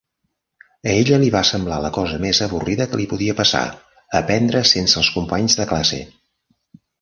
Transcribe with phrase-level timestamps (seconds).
[0.85, 3.63] A ella li va semblar la cosa més avorrida que li podia passar,
[4.21, 6.03] aprendre sense els companys de classe.